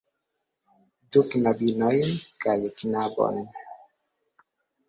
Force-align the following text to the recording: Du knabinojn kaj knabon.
Du 1.15 1.23
knabinojn 1.33 2.09
kaj 2.47 2.57
knabon. 2.83 3.39